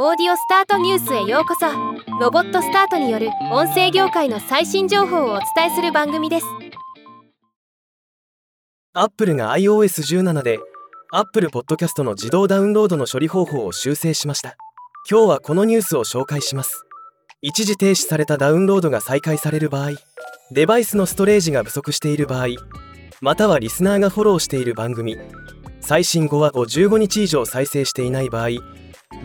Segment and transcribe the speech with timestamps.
[0.00, 1.66] オーディオスタートニュースへようこそ。
[2.20, 6.46] ロボットスタートによる音声業界の最新情報をお伝えする番組です。
[8.92, 10.60] アップルが iOS17 で
[11.10, 14.56] Apple Podcast の自動ダウンロードの処理方法を修正しました。
[15.10, 16.84] 今日はこのニュースを紹介します。
[17.42, 19.94] 一時停止されたダウンロードが再開される場合
[20.52, 22.50] デバイスのストレージが不足している場合
[23.20, 25.16] またはリスナーがフォローしている番組。
[25.80, 28.50] 最新5話を15日以上再生していない場合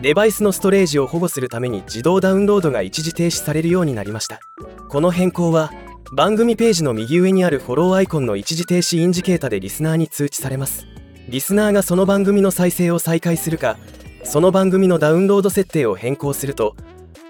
[0.00, 4.40] デバイスのストレージを保護するために自動ダウンロードが一時停止されるようになりました。
[4.88, 5.72] この変更は
[6.12, 10.86] 番組ページの右上にあるフォローアイコンの一時停止インジケータでリスナーに通知されます。
[11.28, 13.78] リスナーがその番組の再生を再開するか
[14.24, 16.76] その番組のダウンロード設定を変更すると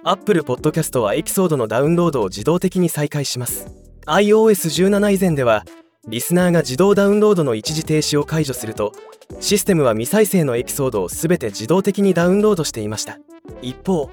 [0.02, 3.68] Apple Podcast はエピソードのダウンロードを自動的に再開します。
[4.06, 5.64] iOS17 以前では
[6.08, 8.92] リスナーが自動ダウンロードの一時停止を解除すると
[9.40, 13.18] システムは未再生のエピソードを全て自動的にダウンロードしていました。
[13.62, 14.10] 一方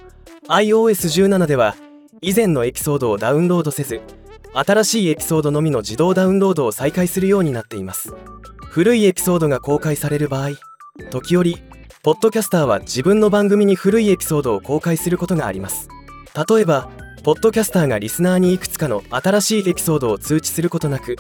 [0.48, 1.76] iOS17 では
[2.22, 4.02] 以前のエピソードをダウンロードせず
[4.54, 8.14] 新しいエピソードのみの自動ダウンロードを再開するようになっています。
[8.70, 10.52] 古いエピソードが公開される場合
[11.10, 11.58] 時折
[12.04, 15.88] ポッドキャスターは自分の番組に古いエピソードを公開することがあります。
[16.50, 16.90] 例えば
[17.24, 21.16] ポッドキャスターがリスナーにいくつかの新しいエピソードを通知することなく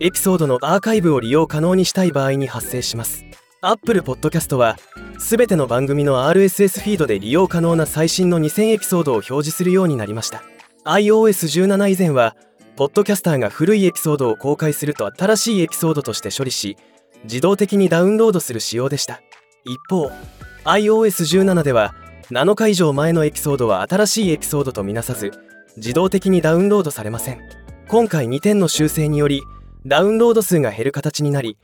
[0.00, 3.24] エピソードのアーカイブを利用可能にしたい場合に発生します。
[3.66, 4.76] Apple Podcast は
[5.18, 10.42] 全ての番組の RSS フィードで利用可能な最新の2000エピソードを表示するようになりました。
[10.84, 12.36] iOS17 以前は
[12.76, 16.76] ポッドキャスターが古いエピソードを公開すると新しいエピソードとして処理し
[17.22, 19.22] 自動的にダウンロードする仕様でした。
[19.64, 20.10] 一方
[20.64, 21.94] iOS17 では
[22.30, 25.32] 7日以上前のエピソードは新しいエピソードとみなさず
[25.78, 27.40] 自動的にダウンロードされません。
[27.88, 29.40] 今回2点の修正により
[29.86, 31.56] ダウンロード数が減る形になり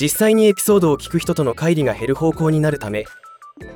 [0.00, 3.04] 実際にエピソードを聞く人との乖離が減る方向になるため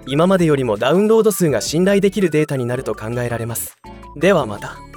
[0.07, 3.77] 今までよりもダウンロード数が信頼できるデータになると考えられます。
[4.17, 4.92] ではまた。